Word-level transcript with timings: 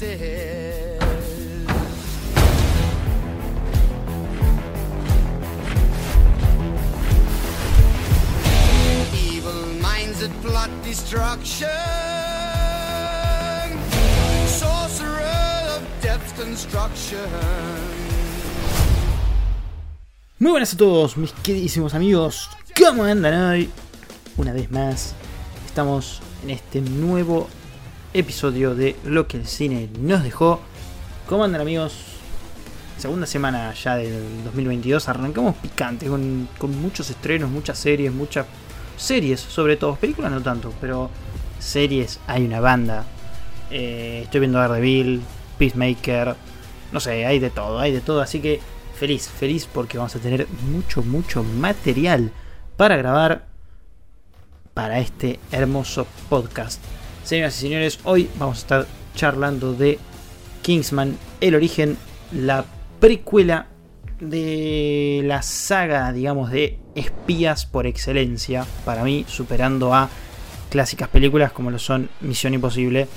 masses. 0.00 0.98
Evil 9.14 9.66
minds 9.80 10.20
that 10.20 10.30
plot 10.42 10.70
destruction, 10.84 11.68
sorcerer 14.46 15.76
of 15.76 15.82
death's 16.02 16.32
construction. 16.32 17.30
Muy 20.38 20.50
buenas 20.50 20.74
a 20.74 20.76
todos, 20.76 21.16
mis 21.16 21.32
queridísimos 21.32 21.94
amigos. 21.94 22.50
¿Cómo 22.78 23.04
andan 23.04 23.34
hoy? 23.34 23.70
Una 24.36 24.52
vez 24.52 24.70
más, 24.70 25.14
estamos 25.66 26.20
en 26.44 26.50
este 26.50 26.82
nuevo 26.82 27.48
episodio 28.18 28.74
de 28.74 28.96
Lo 29.04 29.26
que 29.26 29.36
el 29.36 29.46
cine 29.46 29.88
nos 30.00 30.22
dejó. 30.22 30.60
¿Cómo 31.28 31.44
andan, 31.44 31.60
amigos? 31.60 31.94
Segunda 32.96 33.26
semana 33.26 33.74
ya 33.74 33.96
del 33.96 34.44
2022. 34.44 35.08
Arrancamos 35.08 35.54
picante 35.56 36.06
con, 36.06 36.48
con 36.56 36.80
muchos 36.80 37.10
estrenos, 37.10 37.50
muchas 37.50 37.78
series, 37.78 38.12
muchas 38.12 38.46
series, 38.96 39.40
sobre 39.40 39.76
todo. 39.76 39.96
Películas 39.96 40.32
no 40.32 40.42
tanto, 40.42 40.72
pero 40.80 41.10
series 41.58 42.18
hay 42.26 42.44
una 42.44 42.60
banda. 42.60 43.04
Eh, 43.70 44.22
estoy 44.24 44.40
viendo 44.40 44.58
Daredevil, 44.58 45.20
Peacemaker. 45.58 46.36
No 46.92 47.00
sé, 47.00 47.26
hay 47.26 47.38
de 47.38 47.50
todo, 47.50 47.78
hay 47.78 47.92
de 47.92 48.00
todo. 48.00 48.22
Así 48.22 48.40
que 48.40 48.60
feliz, 48.98 49.28
feliz 49.28 49.68
porque 49.70 49.98
vamos 49.98 50.16
a 50.16 50.20
tener 50.20 50.46
mucho, 50.70 51.02
mucho 51.02 51.44
material 51.44 52.32
para 52.78 52.96
grabar 52.96 53.44
para 54.72 55.00
este 55.00 55.38
hermoso 55.52 56.06
podcast. 56.30 56.82
Señoras 57.26 57.58
y 57.58 57.62
señores, 57.62 57.98
hoy 58.04 58.30
vamos 58.38 58.58
a 58.58 58.60
estar 58.60 58.86
charlando 59.16 59.74
de 59.74 59.98
Kingsman, 60.62 61.18
el 61.40 61.56
origen, 61.56 61.96
la 62.30 62.64
precuela 63.00 63.66
de 64.20 65.22
la 65.24 65.42
saga, 65.42 66.12
digamos, 66.12 66.52
de 66.52 66.78
espías 66.94 67.66
por 67.66 67.88
excelencia, 67.88 68.64
para 68.84 69.02
mí, 69.02 69.24
superando 69.26 69.92
a 69.92 70.08
clásicas 70.70 71.08
películas 71.08 71.50
como 71.50 71.72
lo 71.72 71.80
son 71.80 72.08
Misión 72.20 72.54
Imposible 72.54 73.08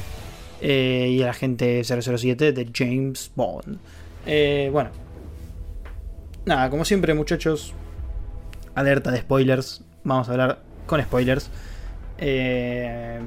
eh, 0.60 1.10
y 1.12 1.22
el 1.22 1.28
agente 1.28 1.84
007 1.84 2.52
de 2.52 2.68
James 2.74 3.32
Bond. 3.36 3.78
Eh, 4.26 4.72
bueno, 4.74 4.90
nada, 6.46 6.72
como 6.72 6.84
siempre, 6.84 7.14
muchachos, 7.14 7.76
alerta 8.74 9.12
de 9.12 9.20
spoilers. 9.20 9.84
Vamos 10.04 10.30
a 10.30 10.32
hablar 10.32 10.64
con 10.88 11.00
spoilers. 11.00 11.52
Eh, 12.18 13.20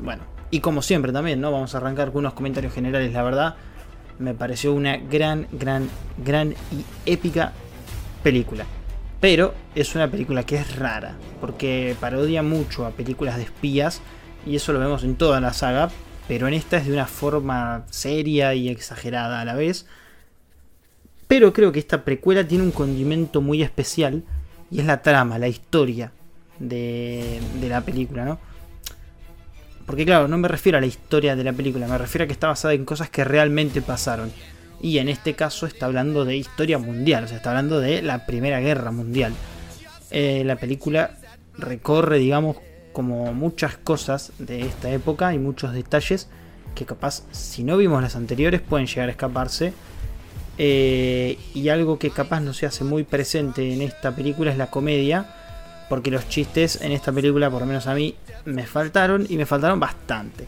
bueno, 0.00 0.22
y 0.50 0.60
como 0.60 0.82
siempre 0.82 1.12
también, 1.12 1.40
¿no? 1.40 1.52
Vamos 1.52 1.74
a 1.74 1.78
arrancar 1.78 2.12
con 2.12 2.20
unos 2.20 2.34
comentarios 2.34 2.72
generales, 2.72 3.12
la 3.12 3.22
verdad. 3.22 3.54
Me 4.18 4.34
pareció 4.34 4.74
una 4.74 4.96
gran, 4.96 5.46
gran, 5.52 5.88
gran 6.18 6.50
y 6.50 6.84
épica 7.06 7.52
película. 8.22 8.66
Pero 9.20 9.54
es 9.74 9.94
una 9.94 10.10
película 10.10 10.44
que 10.44 10.56
es 10.56 10.76
rara, 10.76 11.14
porque 11.40 11.94
parodia 12.00 12.42
mucho 12.42 12.86
a 12.86 12.90
películas 12.90 13.36
de 13.36 13.42
espías, 13.44 14.00
y 14.46 14.56
eso 14.56 14.72
lo 14.72 14.78
vemos 14.78 15.04
en 15.04 15.16
toda 15.16 15.40
la 15.40 15.52
saga, 15.52 15.90
pero 16.26 16.48
en 16.48 16.54
esta 16.54 16.78
es 16.78 16.86
de 16.86 16.94
una 16.94 17.06
forma 17.06 17.84
seria 17.90 18.54
y 18.54 18.68
exagerada 18.68 19.40
a 19.40 19.44
la 19.44 19.54
vez. 19.54 19.86
Pero 21.28 21.52
creo 21.52 21.70
que 21.70 21.78
esta 21.78 22.04
precuela 22.04 22.46
tiene 22.48 22.64
un 22.64 22.70
condimento 22.70 23.42
muy 23.42 23.62
especial, 23.62 24.24
y 24.70 24.80
es 24.80 24.86
la 24.86 25.02
trama, 25.02 25.38
la 25.38 25.48
historia 25.48 26.12
de, 26.58 27.40
la 27.68 27.82
película, 27.82 28.24
¿no? 28.24 28.38
Porque 29.90 30.06
claro, 30.06 30.28
no 30.28 30.38
me 30.38 30.46
refiero 30.46 30.78
a 30.78 30.80
la 30.80 30.86
historia 30.86 31.34
de 31.34 31.42
la 31.42 31.52
película, 31.52 31.88
me 31.88 31.98
refiero 31.98 32.22
a 32.22 32.26
que 32.28 32.32
está 32.32 32.46
basada 32.46 32.74
en 32.74 32.84
cosas 32.84 33.10
que 33.10 33.24
realmente 33.24 33.82
pasaron. 33.82 34.30
Y 34.80 34.98
en 34.98 35.08
este 35.08 35.34
caso 35.34 35.66
está 35.66 35.86
hablando 35.86 36.24
de 36.24 36.36
historia 36.36 36.78
mundial, 36.78 37.24
o 37.24 37.26
sea, 37.26 37.38
está 37.38 37.50
hablando 37.50 37.80
de 37.80 38.00
la 38.00 38.24
Primera 38.24 38.60
Guerra 38.60 38.92
Mundial. 38.92 39.32
Eh, 40.12 40.44
la 40.46 40.54
película 40.54 41.18
recorre, 41.58 42.18
digamos, 42.18 42.58
como 42.92 43.34
muchas 43.34 43.78
cosas 43.78 44.30
de 44.38 44.60
esta 44.60 44.92
época 44.92 45.34
y 45.34 45.40
muchos 45.40 45.72
detalles 45.72 46.28
que 46.76 46.86
capaz, 46.86 47.24
si 47.32 47.64
no 47.64 47.76
vimos 47.76 48.00
las 48.00 48.14
anteriores, 48.14 48.60
pueden 48.60 48.86
llegar 48.86 49.08
a 49.08 49.10
escaparse. 49.10 49.72
Eh, 50.56 51.36
y 51.52 51.68
algo 51.68 51.98
que 51.98 52.10
capaz 52.10 52.38
no 52.38 52.54
se 52.54 52.64
hace 52.64 52.84
muy 52.84 53.02
presente 53.02 53.74
en 53.74 53.82
esta 53.82 54.14
película 54.14 54.52
es 54.52 54.56
la 54.56 54.70
comedia, 54.70 55.34
porque 55.90 56.12
los 56.12 56.28
chistes 56.28 56.80
en 56.80 56.92
esta 56.92 57.10
película, 57.10 57.50
por 57.50 57.60
lo 57.60 57.66
menos 57.66 57.88
a 57.88 57.94
mí, 57.94 58.14
me 58.44 58.64
faltaron 58.64 59.26
y 59.28 59.36
me 59.36 59.44
faltaron 59.44 59.80
bastante. 59.80 60.46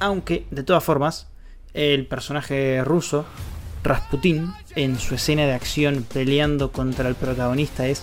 Aunque, 0.00 0.44
de 0.50 0.64
todas 0.64 0.82
formas, 0.82 1.28
el 1.72 2.04
personaje 2.06 2.82
ruso, 2.84 3.24
Rasputin, 3.84 4.52
en 4.74 4.98
su 4.98 5.14
escena 5.14 5.46
de 5.46 5.54
acción 5.54 6.04
peleando 6.12 6.72
contra 6.72 7.08
el 7.08 7.14
protagonista 7.14 7.86
es 7.86 8.02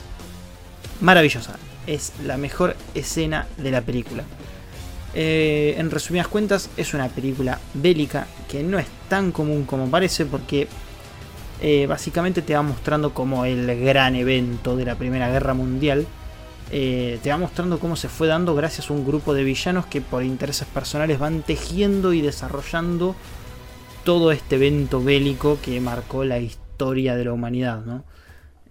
maravillosa. 1.02 1.58
Es 1.86 2.14
la 2.24 2.38
mejor 2.38 2.78
escena 2.96 3.46
de 3.58 3.70
la 3.70 3.82
película. 3.82 4.24
Eh, 5.14 5.76
en 5.78 5.92
resumidas 5.92 6.30
cuentas, 6.30 6.70
es 6.78 6.94
una 6.94 7.10
película 7.10 7.60
bélica 7.74 8.26
que 8.50 8.64
no 8.64 8.80
es 8.80 8.88
tan 9.10 9.34
común 9.34 9.66
como 9.66 9.92
parece 9.92 10.26
porque 10.26 10.70
eh, 11.62 11.88
básicamente 11.88 12.42
te 12.42 12.56
va 12.56 12.62
mostrando 12.62 13.14
como 13.14 13.44
el 13.44 13.80
gran 13.82 14.16
evento 14.16 14.78
de 14.78 14.86
la 14.86 14.96
Primera 14.96 15.30
Guerra 15.30 15.54
Mundial. 15.54 16.08
Eh, 16.76 17.20
te 17.22 17.30
va 17.30 17.38
mostrando 17.38 17.78
cómo 17.78 17.96
se 17.96 18.10
fue 18.10 18.28
dando 18.28 18.56
gracias 18.56 18.90
a 18.90 18.94
un 18.94 19.06
grupo 19.06 19.36
de 19.36 19.44
villanos 19.44 19.86
que 19.86 20.02
por 20.02 20.24
intereses 20.24 20.68
personales 20.68 21.20
van 21.20 21.44
tejiendo 21.44 22.14
y 22.14 22.22
desarrollando 22.22 23.16
todo 24.04 24.32
este 24.32 24.56
evento 24.56 25.04
bélico 25.04 25.60
que 25.62 25.80
marcó 25.80 26.24
la 26.24 26.40
historia 26.40 27.16
de 27.16 27.26
la 27.26 27.34
humanidad, 27.34 27.86
¿no? 27.86 28.04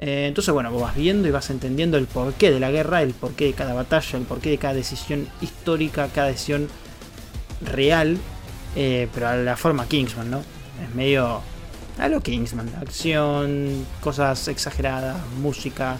Eh, 0.00 0.26
entonces, 0.26 0.52
bueno, 0.52 0.72
vos 0.72 0.82
vas 0.82 0.96
viendo 0.96 1.28
y 1.28 1.30
vas 1.30 1.48
entendiendo 1.50 1.96
el 1.96 2.06
porqué 2.06 2.50
de 2.50 2.58
la 2.58 2.72
guerra, 2.72 3.02
el 3.02 3.14
porqué 3.14 3.44
de 3.44 3.52
cada 3.52 3.72
batalla, 3.72 4.18
el 4.18 4.24
porqué 4.24 4.50
de 4.50 4.58
cada 4.58 4.74
decisión 4.74 5.28
histórica, 5.40 6.08
cada 6.08 6.26
decisión 6.26 6.66
real, 7.60 8.18
eh, 8.74 9.06
pero 9.14 9.28
a 9.28 9.36
la 9.36 9.56
forma 9.56 9.86
Kingsman, 9.86 10.28
¿no? 10.28 10.38
Es 10.84 10.92
medio 10.96 11.40
a 12.00 12.08
lo 12.08 12.20
Kingsman, 12.20 12.68
acción, 12.80 13.86
cosas 14.00 14.48
exageradas, 14.48 15.18
música, 15.40 15.98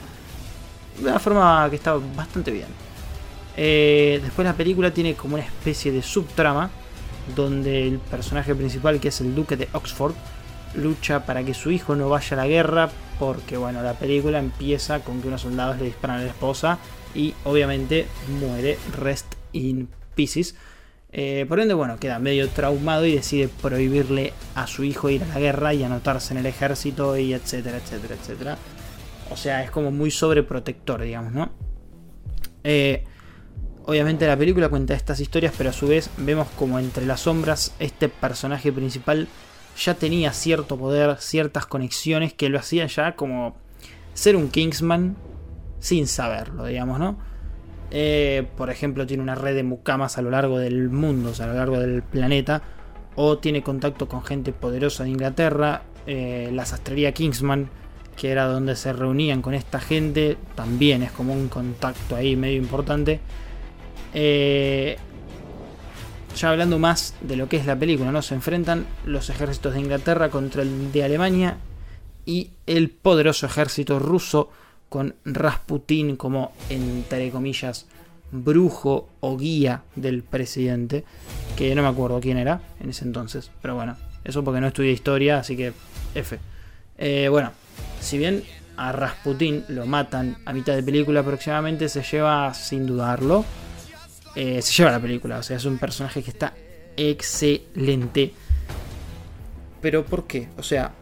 de 0.98 1.04
una 1.10 1.18
forma 1.18 1.66
que 1.70 1.76
está 1.76 1.94
bastante 2.16 2.50
bien. 2.50 2.68
Eh, 3.56 4.20
después 4.22 4.46
la 4.46 4.54
película 4.54 4.90
tiene 4.92 5.14
como 5.14 5.34
una 5.34 5.44
especie 5.44 5.92
de 5.92 6.02
subtrama 6.02 6.70
donde 7.36 7.86
el 7.86 7.98
personaje 7.98 8.54
principal, 8.54 9.00
que 9.00 9.08
es 9.08 9.20
el 9.20 9.34
duque 9.34 9.56
de 9.56 9.68
Oxford, 9.72 10.14
lucha 10.74 11.26
para 11.26 11.44
que 11.44 11.54
su 11.54 11.70
hijo 11.70 11.94
no 11.94 12.08
vaya 12.08 12.34
a 12.36 12.40
la 12.40 12.46
guerra, 12.46 12.90
porque 13.18 13.56
bueno, 13.56 13.82
la 13.82 13.94
película 13.94 14.38
empieza 14.38 15.00
con 15.00 15.20
que 15.20 15.28
unos 15.28 15.42
soldados 15.42 15.78
le 15.78 15.84
disparan 15.84 16.20
a 16.20 16.24
la 16.24 16.30
esposa 16.30 16.78
y 17.14 17.34
obviamente 17.44 18.06
muere 18.40 18.78
Rest 18.98 19.34
in 19.52 19.88
Pieces. 20.14 20.54
Eh, 21.14 21.44
por 21.46 21.60
ende, 21.60 21.74
bueno, 21.74 21.98
queda 21.98 22.18
medio 22.18 22.48
traumado 22.48 23.04
y 23.04 23.14
decide 23.14 23.48
prohibirle 23.48 24.32
a 24.54 24.66
su 24.66 24.82
hijo 24.82 25.10
ir 25.10 25.22
a 25.22 25.26
la 25.26 25.38
guerra 25.38 25.74
y 25.74 25.84
anotarse 25.84 26.32
en 26.32 26.38
el 26.38 26.46
ejército 26.46 27.18
y 27.18 27.34
etcétera, 27.34 27.76
etcétera, 27.76 28.14
etcétera. 28.14 28.58
O 29.32 29.36
sea, 29.36 29.64
es 29.64 29.70
como 29.70 29.90
muy 29.90 30.10
sobreprotector, 30.10 31.02
digamos, 31.02 31.32
¿no? 31.32 31.50
Eh, 32.64 33.04
Obviamente 33.84 34.26
la 34.26 34.36
película 34.36 34.68
cuenta 34.68 34.94
estas 34.94 35.18
historias, 35.18 35.52
pero 35.58 35.70
a 35.70 35.72
su 35.72 35.88
vez 35.88 36.08
vemos 36.16 36.46
como 36.56 36.78
entre 36.78 37.04
las 37.04 37.20
sombras 37.20 37.74
este 37.80 38.08
personaje 38.08 38.72
principal 38.72 39.26
ya 39.76 39.94
tenía 39.94 40.32
cierto 40.32 40.76
poder, 40.76 41.16
ciertas 41.18 41.66
conexiones 41.66 42.32
que 42.32 42.48
lo 42.48 42.58
hacían 42.58 42.88
ya 42.88 43.16
como 43.16 43.56
ser 44.14 44.36
un 44.36 44.50
Kingsman 44.50 45.16
sin 45.80 46.06
saberlo, 46.06 46.66
digamos, 46.66 47.00
¿no? 47.00 47.18
Eh, 47.90 48.46
por 48.56 48.70
ejemplo, 48.70 49.06
tiene 49.06 49.22
una 49.22 49.34
red 49.34 49.56
de 49.56 49.64
mucamas 49.64 50.16
a 50.16 50.22
lo 50.22 50.30
largo 50.30 50.58
del 50.58 50.88
mundo, 50.88 51.30
o 51.30 51.34
sea, 51.34 51.46
a 51.46 51.48
lo 51.48 51.54
largo 51.54 51.80
del 51.80 52.02
planeta, 52.02 52.62
o 53.16 53.38
tiene 53.38 53.62
contacto 53.62 54.06
con 54.06 54.22
gente 54.22 54.52
poderosa 54.52 55.04
de 55.04 55.10
Inglaterra, 55.10 55.82
eh, 56.06 56.50
la 56.52 56.66
sastrería 56.66 57.12
Kingsman, 57.12 57.68
que 58.16 58.30
era 58.30 58.44
donde 58.44 58.76
se 58.76 58.92
reunían 58.92 59.42
con 59.42 59.54
esta 59.54 59.80
gente, 59.80 60.36
también 60.54 61.02
es 61.02 61.12
como 61.12 61.32
un 61.32 61.48
contacto 61.48 62.16
ahí 62.16 62.36
medio 62.36 62.58
importante. 62.58 63.20
Eh, 64.14 64.96
ya 66.36 66.50
hablando 66.50 66.78
más 66.78 67.14
de 67.20 67.36
lo 67.36 67.48
que 67.48 67.56
es 67.56 67.66
la 67.66 67.78
película, 67.78 68.10
¿no? 68.12 68.22
Se 68.22 68.34
enfrentan 68.34 68.86
los 69.04 69.28
ejércitos 69.30 69.74
de 69.74 69.80
Inglaterra 69.80 70.30
contra 70.30 70.62
el 70.62 70.92
de 70.92 71.04
Alemania 71.04 71.56
y 72.24 72.50
el 72.66 72.90
poderoso 72.90 73.46
ejército 73.46 73.98
ruso 73.98 74.50
con 74.88 75.14
Rasputin 75.24 76.16
como, 76.16 76.52
entre 76.68 77.30
comillas, 77.30 77.86
brujo 78.30 79.08
o 79.20 79.36
guía 79.36 79.82
del 79.94 80.22
presidente, 80.22 81.04
que 81.56 81.74
no 81.74 81.82
me 81.82 81.88
acuerdo 81.88 82.20
quién 82.20 82.38
era 82.38 82.60
en 82.80 82.90
ese 82.90 83.04
entonces, 83.04 83.50
pero 83.60 83.74
bueno, 83.74 83.96
eso 84.24 84.42
porque 84.42 84.60
no 84.60 84.66
estudié 84.66 84.92
historia, 84.92 85.38
así 85.38 85.56
que 85.56 85.72
F. 86.14 86.38
Eh, 86.98 87.28
bueno, 87.30 87.52
si 88.02 88.18
bien 88.18 88.42
a 88.76 88.92
Rasputin, 88.92 89.64
lo 89.68 89.86
matan 89.86 90.36
a 90.44 90.52
mitad 90.52 90.74
de 90.74 90.82
película 90.82 91.20
aproximadamente, 91.20 91.88
se 91.88 92.02
lleva, 92.02 92.52
sin 92.52 92.86
dudarlo, 92.86 93.44
eh, 94.34 94.60
se 94.60 94.72
lleva 94.72 94.90
la 94.90 95.00
película. 95.00 95.38
O 95.38 95.42
sea, 95.42 95.56
es 95.56 95.64
un 95.64 95.78
personaje 95.78 96.22
que 96.22 96.30
está 96.30 96.52
excelente. 96.96 98.32
Pero 99.80 100.04
¿por 100.04 100.26
qué? 100.26 100.48
O 100.58 100.62
sea, 100.62 100.92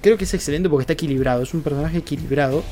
creo 0.00 0.16
que 0.16 0.24
es 0.24 0.34
excelente 0.34 0.68
porque 0.68 0.82
está 0.82 0.92
equilibrado. 0.94 1.42
Es 1.42 1.52
un 1.52 1.62
personaje 1.62 1.98
equilibrado 1.98 2.64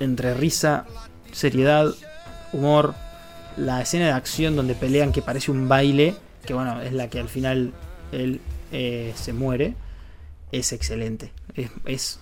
entre 0.00 0.34
risa, 0.34 0.86
seriedad, 1.32 1.94
humor. 2.52 2.94
La 3.56 3.82
escena 3.82 4.06
de 4.06 4.12
acción 4.12 4.56
donde 4.56 4.74
pelean 4.74 5.12
que 5.12 5.22
parece 5.22 5.50
un 5.50 5.68
baile, 5.68 6.14
que 6.44 6.54
bueno, 6.54 6.80
es 6.80 6.92
la 6.92 7.08
que 7.08 7.20
al 7.20 7.28
final 7.28 7.72
él 8.10 8.40
eh, 8.72 9.12
se 9.16 9.32
muere, 9.32 9.74
es 10.52 10.72
excelente. 10.72 11.32
Es, 11.84 12.18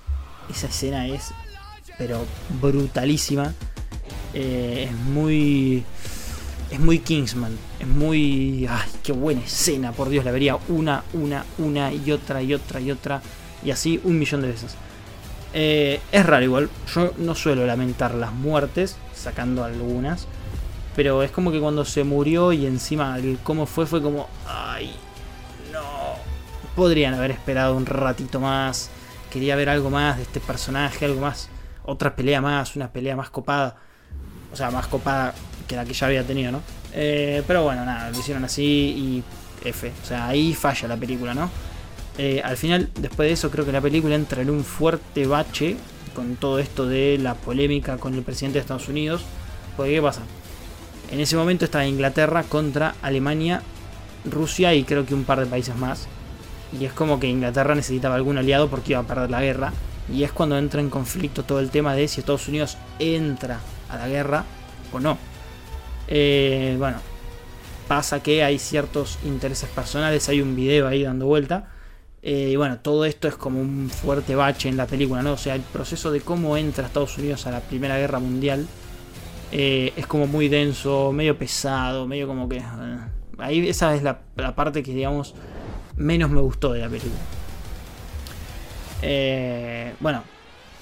esa 0.50 0.66
escena 0.66 1.06
es, 1.06 1.32
pero 1.96 2.24
brutalísima. 2.60 3.54
Eh, 4.34 4.88
es 4.90 4.92
muy 4.92 5.84
es 6.70 6.80
muy 6.80 6.98
Kingsman, 6.98 7.56
es 7.80 7.86
muy... 7.86 8.66
¡Ay, 8.68 8.90
qué 9.02 9.12
buena 9.12 9.40
escena! 9.40 9.92
Por 9.92 10.10
Dios, 10.10 10.24
la 10.24 10.32
vería 10.32 10.58
una, 10.68 11.02
una, 11.14 11.44
una 11.56 11.92
y 11.92 12.12
otra 12.12 12.42
y 12.42 12.52
otra 12.52 12.80
y 12.80 12.90
otra. 12.90 13.22
Y 13.64 13.70
así 13.70 14.00
un 14.04 14.18
millón 14.18 14.42
de 14.42 14.48
veces. 14.48 14.76
Eh, 15.54 16.00
es 16.12 16.26
raro 16.26 16.44
igual, 16.44 16.68
yo 16.94 17.14
no 17.16 17.34
suelo 17.34 17.64
lamentar 17.64 18.14
las 18.14 18.32
muertes, 18.32 18.96
sacando 19.14 19.64
algunas. 19.64 20.26
Pero 20.94 21.22
es 21.22 21.30
como 21.30 21.52
que 21.52 21.60
cuando 21.60 21.84
se 21.84 22.04
murió 22.04 22.52
y 22.52 22.66
encima 22.66 23.16
el 23.18 23.38
cómo 23.42 23.64
fue, 23.66 23.86
fue 23.86 24.02
como... 24.02 24.28
¡Ay! 24.46 24.92
Podrían 26.78 27.12
haber 27.14 27.32
esperado 27.32 27.76
un 27.76 27.86
ratito 27.86 28.38
más. 28.38 28.88
Quería 29.32 29.56
ver 29.56 29.68
algo 29.68 29.90
más 29.90 30.16
de 30.16 30.22
este 30.22 30.38
personaje, 30.38 31.06
algo 31.06 31.20
más. 31.20 31.48
Otra 31.84 32.14
pelea 32.14 32.40
más, 32.40 32.76
una 32.76 32.92
pelea 32.92 33.16
más 33.16 33.30
copada. 33.30 33.74
O 34.52 34.54
sea, 34.54 34.70
más 34.70 34.86
copada 34.86 35.34
que 35.66 35.74
la 35.74 35.84
que 35.84 35.92
ya 35.92 36.06
había 36.06 36.24
tenido, 36.24 36.52
¿no? 36.52 36.62
Eh, 36.92 37.42
pero 37.48 37.64
bueno, 37.64 37.84
nada, 37.84 38.08
lo 38.12 38.16
hicieron 38.16 38.44
así 38.44 38.62
y 38.62 39.68
F. 39.68 39.90
O 40.04 40.06
sea, 40.06 40.28
ahí 40.28 40.54
falla 40.54 40.86
la 40.86 40.96
película, 40.96 41.34
¿no? 41.34 41.50
Eh, 42.16 42.40
al 42.44 42.56
final, 42.56 42.90
después 42.94 43.28
de 43.28 43.32
eso, 43.32 43.50
creo 43.50 43.66
que 43.66 43.72
la 43.72 43.80
película 43.80 44.14
entra 44.14 44.40
en 44.40 44.48
un 44.48 44.62
fuerte 44.62 45.26
bache 45.26 45.74
con 46.14 46.36
todo 46.36 46.60
esto 46.60 46.86
de 46.86 47.18
la 47.18 47.34
polémica 47.34 47.96
con 47.96 48.14
el 48.14 48.22
presidente 48.22 48.58
de 48.58 48.60
Estados 48.60 48.88
Unidos. 48.88 49.22
Porque, 49.76 49.94
¿qué 49.94 50.02
pasa? 50.02 50.22
En 51.10 51.18
ese 51.18 51.34
momento 51.34 51.64
estaba 51.64 51.84
Inglaterra 51.86 52.44
contra 52.44 52.94
Alemania, 53.02 53.62
Rusia 54.24 54.74
y 54.74 54.84
creo 54.84 55.04
que 55.04 55.14
un 55.14 55.24
par 55.24 55.40
de 55.40 55.46
países 55.46 55.74
más. 55.74 56.06
Y 56.78 56.84
es 56.84 56.92
como 56.92 57.18
que 57.18 57.28
Inglaterra 57.28 57.74
necesitaba 57.74 58.14
algún 58.14 58.38
aliado 58.38 58.68
porque 58.68 58.92
iba 58.92 59.00
a 59.00 59.04
perder 59.04 59.30
la 59.30 59.40
guerra. 59.40 59.72
Y 60.12 60.24
es 60.24 60.32
cuando 60.32 60.58
entra 60.58 60.80
en 60.80 60.90
conflicto 60.90 61.44
todo 61.44 61.60
el 61.60 61.70
tema 61.70 61.94
de 61.94 62.08
si 62.08 62.20
Estados 62.20 62.48
Unidos 62.48 62.78
entra 62.98 63.60
a 63.88 63.96
la 63.96 64.08
guerra 64.08 64.44
o 64.92 65.00
no. 65.00 65.18
Eh, 66.08 66.76
bueno, 66.78 66.98
pasa 67.86 68.22
que 68.22 68.42
hay 68.42 68.58
ciertos 68.58 69.18
intereses 69.24 69.68
personales, 69.68 70.28
hay 70.28 70.40
un 70.40 70.56
video 70.56 70.88
ahí 70.88 71.02
dando 71.02 71.26
vuelta. 71.26 71.68
Eh, 72.22 72.50
y 72.52 72.56
bueno, 72.56 72.78
todo 72.78 73.04
esto 73.04 73.28
es 73.28 73.36
como 73.36 73.60
un 73.60 73.90
fuerte 73.90 74.34
bache 74.34 74.68
en 74.68 74.76
la 74.76 74.86
película, 74.86 75.22
¿no? 75.22 75.32
O 75.32 75.36
sea, 75.36 75.54
el 75.54 75.62
proceso 75.62 76.10
de 76.10 76.20
cómo 76.20 76.56
entra 76.56 76.86
Estados 76.86 77.16
Unidos 77.18 77.46
a 77.46 77.50
la 77.50 77.60
Primera 77.60 77.96
Guerra 77.96 78.18
Mundial 78.18 78.66
eh, 79.52 79.92
es 79.96 80.06
como 80.06 80.26
muy 80.26 80.48
denso, 80.48 81.12
medio 81.12 81.38
pesado, 81.38 82.06
medio 82.06 82.26
como 82.26 82.48
que... 82.48 82.62
ahí 83.38 83.68
esa 83.68 83.94
es 83.94 84.02
la, 84.02 84.20
parte 84.54 84.82
que, 84.82 84.92
digamos, 84.92 85.34
menos 85.98 86.30
me 86.30 86.40
gustó 86.40 86.72
de 86.72 86.80
la 86.80 86.88
película. 86.88 87.14
bueno, 90.00 90.24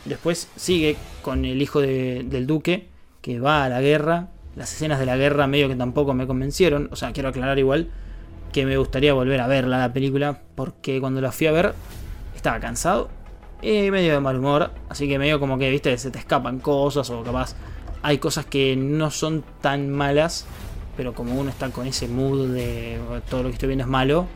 después 0.04 0.48
sigue 0.56 0.96
con 1.22 1.44
el 1.44 1.60
hijo 1.60 1.80
del 1.80 2.46
duque 2.46 2.88
que 3.20 3.40
va 3.40 3.64
a 3.64 3.68
la 3.68 3.80
guerra 3.80 4.28
las 4.56 4.72
escenas 4.72 4.98
de 4.98 5.06
la 5.06 5.16
guerra 5.16 5.46
medio 5.46 5.68
que 5.68 5.76
tampoco 5.76 6.14
me 6.14 6.26
convencieron. 6.26 6.88
O 6.90 6.96
sea, 6.96 7.12
quiero 7.12 7.28
aclarar 7.28 7.58
igual 7.58 7.90
que 8.52 8.64
me 8.64 8.78
gustaría 8.78 9.12
volver 9.12 9.40
a 9.40 9.46
verla 9.46 9.78
la 9.78 9.92
película. 9.92 10.40
Porque 10.54 10.98
cuando 10.98 11.20
la 11.20 11.30
fui 11.30 11.46
a 11.46 11.52
ver 11.52 11.74
estaba 12.34 12.58
cansado 12.58 13.10
y 13.62 13.90
medio 13.90 14.14
de 14.14 14.20
mal 14.20 14.38
humor. 14.38 14.70
Así 14.88 15.08
que 15.08 15.18
medio 15.18 15.38
como 15.38 15.58
que, 15.58 15.70
viste, 15.70 15.96
se 15.98 16.10
te 16.10 16.18
escapan 16.18 16.58
cosas 16.58 17.08
o 17.10 17.22
capaz 17.22 17.54
hay 18.02 18.18
cosas 18.18 18.46
que 18.46 18.76
no 18.76 19.10
son 19.10 19.44
tan 19.60 19.90
malas. 19.90 20.46
Pero 20.96 21.12
como 21.12 21.38
uno 21.38 21.50
está 21.50 21.68
con 21.68 21.86
ese 21.86 22.08
mood 22.08 22.54
de 22.54 22.98
todo 23.28 23.42
lo 23.42 23.50
que 23.50 23.54
estoy 23.54 23.68
viendo 23.68 23.84
es 23.84 23.90
malo. 23.90 24.26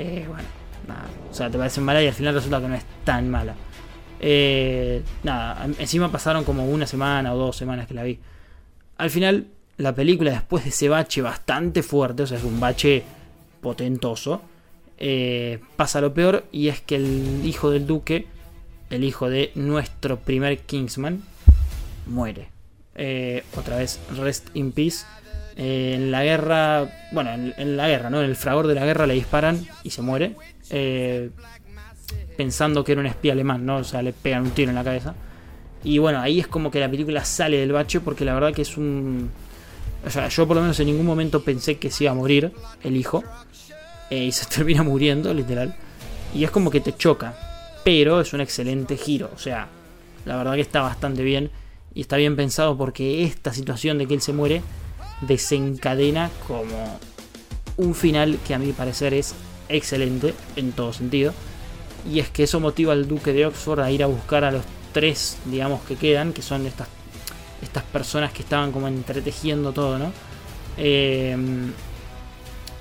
Eh, 0.00 0.24
bueno, 0.28 0.44
nada. 0.86 1.08
O 1.28 1.34
sea, 1.34 1.50
te 1.50 1.58
parece 1.58 1.80
mala 1.80 2.00
y 2.00 2.06
al 2.06 2.14
final 2.14 2.32
resulta 2.32 2.60
que 2.60 2.68
no 2.68 2.74
es 2.76 2.84
tan 3.02 3.28
mala. 3.28 3.56
Eh, 4.20 5.02
nada, 5.24 5.66
encima 5.78 6.10
pasaron 6.10 6.44
como 6.44 6.66
una 6.66 6.86
semana 6.86 7.34
o 7.34 7.36
dos 7.36 7.56
semanas 7.56 7.88
que 7.88 7.94
la 7.94 8.04
vi. 8.04 8.20
Al 8.96 9.10
final 9.10 9.48
la 9.76 9.96
película 9.96 10.30
después 10.30 10.62
de 10.62 10.70
ese 10.70 10.88
bache 10.88 11.20
bastante 11.20 11.82
fuerte, 11.82 12.22
o 12.22 12.26
sea, 12.28 12.38
es 12.38 12.44
un 12.44 12.60
bache 12.60 13.02
potentoso, 13.60 14.40
eh, 14.98 15.58
pasa 15.74 16.00
lo 16.00 16.14
peor 16.14 16.44
y 16.52 16.68
es 16.68 16.80
que 16.80 16.94
el 16.94 17.40
hijo 17.44 17.70
del 17.70 17.86
duque, 17.86 18.26
el 18.90 19.02
hijo 19.02 19.28
de 19.28 19.50
nuestro 19.56 20.20
primer 20.20 20.60
Kingsman, 20.60 21.22
muere. 22.06 22.50
Otra 23.56 23.78
vez, 23.78 24.00
rest 24.16 24.48
in 24.54 24.70
peace. 24.70 25.04
Eh, 25.58 25.94
en 25.96 26.10
la 26.10 26.24
guerra, 26.24 26.88
bueno, 27.12 27.30
en, 27.32 27.76
la 27.76 27.88
guerra, 27.88 28.08
¿no? 28.08 28.22
En 28.22 28.30
el 28.30 28.36
fragor 28.36 28.66
de 28.66 28.74
la 28.74 28.86
guerra 28.86 29.06
le 29.06 29.14
disparan 29.14 29.66
y 29.82 29.90
se 29.90 30.00
muere. 30.02 30.34
pensando 32.36 32.84
que 32.84 32.92
era 32.92 33.00
un 33.00 33.06
espía 33.06 33.32
alemán, 33.32 33.66
¿no? 33.66 33.78
O 33.78 33.84
sea, 33.84 34.00
le 34.00 34.12
pegan 34.12 34.44
un 34.44 34.50
tiro 34.52 34.70
en 34.70 34.76
la 34.76 34.84
cabeza. 34.84 35.14
Y 35.84 35.98
bueno, 35.98 36.20
ahí 36.20 36.40
es 36.40 36.46
como 36.46 36.70
que 36.70 36.80
la 36.80 36.88
película 36.88 37.24
sale 37.24 37.58
del 37.58 37.72
bache 37.72 38.00
porque 38.00 38.24
la 38.24 38.34
verdad 38.34 38.54
que 38.54 38.62
es 38.62 38.76
un 38.76 39.30
o 40.06 40.10
sea, 40.10 40.28
yo 40.28 40.46
por 40.46 40.56
lo 40.56 40.62
menos 40.62 40.78
en 40.80 40.86
ningún 40.86 41.06
momento 41.06 41.42
pensé 41.42 41.78
que 41.78 41.90
se 41.90 42.04
iba 42.04 42.12
a 42.12 42.14
morir 42.14 42.52
el 42.82 42.96
hijo. 42.96 43.24
Eh, 44.10 44.24
y 44.24 44.32
se 44.32 44.46
termina 44.54 44.82
muriendo, 44.82 45.32
literal. 45.34 45.74
Y 46.34 46.44
es 46.44 46.50
como 46.50 46.70
que 46.70 46.80
te 46.80 46.96
choca. 46.96 47.34
Pero 47.84 48.20
es 48.20 48.32
un 48.32 48.40
excelente 48.40 48.96
giro. 48.96 49.30
O 49.34 49.38
sea, 49.38 49.68
la 50.24 50.36
verdad 50.36 50.54
que 50.54 50.60
está 50.60 50.80
bastante 50.80 51.22
bien. 51.22 51.50
Y 51.94 52.02
está 52.02 52.16
bien 52.16 52.36
pensado 52.36 52.76
porque 52.76 53.24
esta 53.24 53.52
situación 53.52 53.98
de 53.98 54.06
que 54.06 54.14
él 54.14 54.20
se 54.20 54.32
muere 54.32 54.62
desencadena 55.20 56.30
como 56.46 56.98
un 57.76 57.94
final 57.94 58.38
que 58.46 58.54
a 58.54 58.58
mi 58.58 58.72
parecer 58.72 59.14
es 59.14 59.34
excelente 59.68 60.34
en 60.56 60.72
todo 60.72 60.92
sentido. 60.92 61.32
Y 62.10 62.20
es 62.20 62.28
que 62.28 62.44
eso 62.44 62.60
motiva 62.60 62.92
al 62.92 63.08
duque 63.08 63.32
de 63.32 63.46
Oxford 63.46 63.80
a 63.80 63.90
ir 63.90 64.02
a 64.02 64.06
buscar 64.06 64.44
a 64.44 64.50
los 64.50 64.62
tres, 64.92 65.36
digamos, 65.46 65.82
que 65.82 65.96
quedan, 65.96 66.32
que 66.32 66.42
son 66.42 66.66
estas 66.66 66.88
estas 67.62 67.82
personas 67.84 68.32
que 68.32 68.42
estaban 68.42 68.72
como 68.72 68.88
entretejiendo 68.88 69.72
todo, 69.72 69.98
¿no? 69.98 70.12
Eh, 70.76 71.36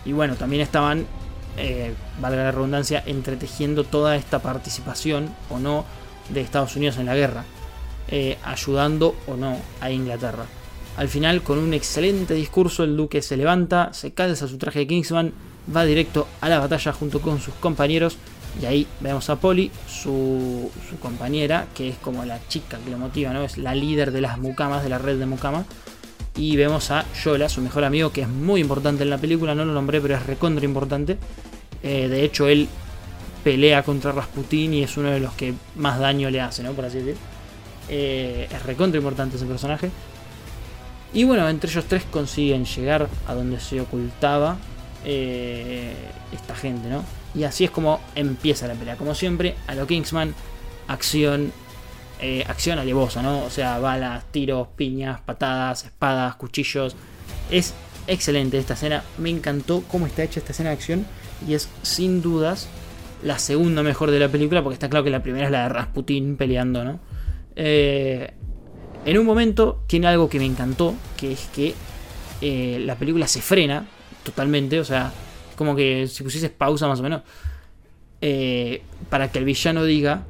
y 0.06 0.14
bueno, 0.14 0.36
también 0.36 0.62
estaban, 0.62 1.06
eh, 1.58 1.94
valga 2.22 2.44
la 2.44 2.52
redundancia, 2.52 3.04
entretejiendo 3.06 3.84
toda 3.84 4.16
esta 4.16 4.40
participación 4.40 5.34
o 5.50 5.60
no 5.60 5.86
de 6.30 6.42
Estados 6.42 6.76
Unidos 6.76 6.98
en 6.98 7.08
la 7.08 7.16
guerra, 7.16 7.44
eh, 8.08 8.38
ayudando 8.44 9.16
o 9.28 9.36
no 9.36 9.58
a 9.82 9.92
Inglaterra. 9.92 10.46
Al 10.98 11.10
final, 11.10 11.44
con 11.44 11.60
un 11.60 11.74
excelente 11.74 12.34
discurso, 12.34 12.84
el 12.84 12.98
duque 12.98 13.22
se 13.22 13.38
levanta, 13.38 13.94
se 13.94 14.14
calza 14.14 14.48
su 14.48 14.58
traje 14.58 14.80
de 14.80 14.88
Kingsman, 14.88 15.32
va 15.74 15.86
directo 15.86 16.28
a 16.42 16.50
la 16.50 16.60
batalla 16.60 16.92
junto 16.92 17.22
con 17.22 17.40
sus 17.40 17.54
compañeros 17.56 18.18
y 18.62 18.66
ahí 18.66 18.88
vemos 19.00 19.30
a 19.30 19.36
Polly, 19.36 19.70
su, 19.88 20.72
compañera, 21.00 21.68
que 21.76 21.90
es 21.90 21.98
como 21.98 22.26
la 22.26 22.40
chica 22.48 22.80
que 22.84 22.90
lo 22.90 22.98
motiva, 22.98 23.32
¿no? 23.32 23.44
Es 23.44 23.58
la 23.58 23.76
líder 23.76 24.12
de 24.12 24.22
las 24.22 24.40
mucamas, 24.40 24.84
de 24.84 24.90
la 24.90 24.98
red 24.98 25.20
de 25.20 25.28
mucama. 25.28 25.66
Y 26.36 26.56
vemos 26.56 26.90
a 26.90 27.06
Yola, 27.24 27.50
su 27.50 27.62
mejor 27.62 27.84
amigo, 27.84 28.12
que 28.12 28.22
es 28.22 28.28
muy 28.28 28.62
importante 28.62 29.04
en 29.04 29.12
la 29.12 29.18
película, 29.18 29.54
no 29.54 29.66
lo 29.66 29.74
nombré, 29.74 30.02
pero 30.02 30.16
es 30.16 30.26
recontra 30.26 30.66
importante. 30.66 31.18
Eh, 31.84 32.08
de 32.08 32.24
hecho, 32.24 32.48
él 32.48 32.68
pelea 33.44 33.84
contra 33.84 34.12
Rasputin 34.12 34.74
y 34.74 34.84
es 34.84 34.98
uno 34.98 35.10
de 35.12 35.20
los 35.20 35.34
que 35.34 35.54
más 35.76 36.00
daño 36.00 36.32
le 36.32 36.42
hace, 36.42 36.64
¿no? 36.64 36.72
Por 36.72 36.86
así 36.86 36.98
decir. 37.00 37.16
Eh, 37.90 38.48
es 38.52 38.64
recontra 38.64 38.98
importante 38.98 39.38
ese 39.38 39.46
personaje. 39.46 39.92
Y 41.14 41.24
bueno, 41.24 41.48
entre 41.48 41.70
ellos 41.70 41.86
tres 41.86 42.04
consiguen 42.04 42.66
llegar 42.66 43.08
a 43.28 43.34
donde 43.34 43.60
se 43.60 43.80
ocultaba 43.82 44.58
eh, 45.06 45.94
esta 46.34 46.56
gente, 46.56 46.90
¿no? 46.90 47.04
Y 47.34 47.44
así 47.44 47.64
es 47.64 47.72
como 47.72 48.00
empieza 48.16 48.68
la 48.68 48.74
pelea. 48.74 48.98
Como 48.98 49.16
siempre, 49.16 49.56
a 49.68 49.76
lo 49.76 49.88
Kingsman, 49.88 50.34
acción, 50.88 51.52
eh, 52.20 52.44
acción 52.48 52.80
alevosa, 52.80 53.22
¿no? 53.22 53.44
O 53.44 53.50
sea, 53.50 53.80
balas, 53.80 54.26
tiros, 54.32 54.68
piñas, 54.76 55.22
patadas, 55.22 55.86
espadas, 55.86 56.36
cuchillos. 56.36 56.96
Es 57.52 57.74
excelente 58.08 58.58
esta 58.58 58.74
escena. 58.74 59.04
Me 59.18 59.30
encantó 59.30 59.84
cómo 59.88 60.08
está 60.08 60.24
hecha 60.24 60.40
esta 60.40 60.52
escena 60.52 60.70
de 60.70 60.76
acción. 60.76 61.06
Y 61.48 61.54
es 61.54 61.70
sin 61.84 62.22
dudas 62.22 62.68
la 63.24 63.40
segunda 63.40 63.84
mejor 63.84 64.12
de 64.12 64.20
la 64.20 64.30
película. 64.30 64.64
Porque 64.64 64.74
está 64.74 64.90
claro 64.90 65.04
que 65.04 65.12
la 65.12 65.22
primera 65.22 65.46
es 65.46 65.52
la 65.52 65.64
de 65.64 65.70
Rasputin 65.70 66.38
peleando, 66.38 66.84
¿no? 66.84 67.00
Eh, 67.56 68.34
en 69.08 69.18
un 69.18 69.26
momento 69.26 69.84
tiene 69.88 70.08
algo 70.08 70.30
que 70.30 70.38
me 70.38 70.46
encantó. 70.46 70.94
Que 71.16 71.32
es 71.32 71.50
que 71.56 71.74
eh, 72.42 72.80
la 72.86 72.96
película 72.96 73.26
se 73.28 73.42
frena 73.42 73.88
totalmente. 74.24 74.80
O 74.80 74.86
sea, 74.86 75.14
como 75.56 75.76
que 75.76 76.08
si 76.08 76.24
pusieses 76.24 76.52
pausa 76.52 76.88
más 76.88 77.00
o 77.00 77.04
menos. 77.04 77.22
Eh, 78.20 78.84
para 79.10 79.32
que 79.32 79.40
el 79.40 79.46
villano 79.46 79.86
diga 79.86 80.26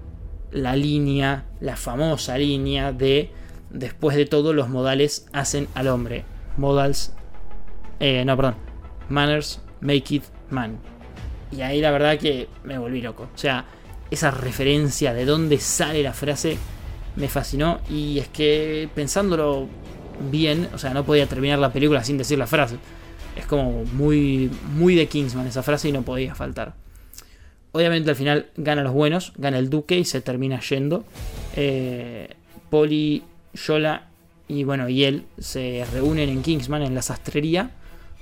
la 0.51 0.75
línea, 0.75 1.45
la 1.59 1.75
famosa 1.75 2.37
línea 2.37 2.91
de 2.91 3.31
después 3.71 4.15
de 4.15 4.25
todo 4.25 4.53
los 4.53 4.69
modales 4.69 5.25
hacen 5.33 5.67
al 5.73 5.87
hombre. 5.87 6.23
Modals, 6.57 7.13
eh, 7.99 8.23
no, 8.25 8.35
perdón, 8.35 8.55
manners 9.09 9.59
make 9.81 10.15
it 10.15 10.23
man. 10.51 10.77
Y 11.51 11.61
ahí 11.61 11.81
la 11.81 11.89
verdad 11.89 12.19
que 12.19 12.47
me 12.63 12.77
volví 12.77 13.01
loco. 13.01 13.23
O 13.33 13.37
sea, 13.37 13.65
esa 14.11 14.29
referencia 14.29 15.13
de 15.13 15.25
dónde 15.25 15.57
sale 15.57 16.03
la 16.03 16.13
frase 16.13 16.57
me 17.17 17.27
fascinó. 17.27 17.81
Y 17.89 18.19
es 18.19 18.29
que 18.29 18.87
pensándolo 18.95 19.67
bien, 20.31 20.69
o 20.73 20.77
sea, 20.77 20.93
no 20.93 21.03
podía 21.03 21.27
terminar 21.27 21.59
la 21.59 21.73
película 21.73 22.03
sin 22.03 22.17
decir 22.17 22.37
la 22.37 22.47
frase. 22.47 22.77
Es 23.35 23.45
como 23.45 23.83
muy, 23.83 24.49
muy 24.73 24.95
de 24.95 25.07
Kingsman 25.07 25.47
esa 25.47 25.63
frase 25.63 25.89
y 25.89 25.91
no 25.91 26.03
podía 26.03 26.33
faltar. 26.33 26.73
Obviamente 27.73 28.09
al 28.09 28.15
final 28.15 28.47
gana 28.55 28.81
los 28.81 28.93
buenos, 28.93 29.33
gana 29.37 29.59
el 29.59 29.69
duque 29.69 29.97
y 29.97 30.05
se 30.05 30.21
termina 30.21 30.59
yendo. 30.61 31.03
Eh, 31.55 32.29
Yola 33.53 34.07
y 34.47 34.63
bueno, 34.63 34.87
y 34.87 35.03
él 35.03 35.25
se 35.39 35.85
reúnen 35.91 36.29
en 36.29 36.41
Kingsman, 36.41 36.83
en 36.83 36.95
la 36.95 37.01
sastrería, 37.01 37.71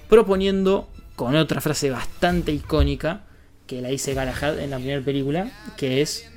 proponiendo 0.09 0.89
con 1.15 1.35
otra 1.35 1.61
frase 1.61 1.89
bastante 1.89 2.51
icónica 2.51 3.23
que 3.67 3.81
la 3.81 3.89
dice 3.89 4.13
Galahad 4.13 4.59
en 4.59 4.71
la 4.71 4.77
primera 4.77 5.01
película, 5.01 5.51
que 5.77 6.01
es 6.01 6.31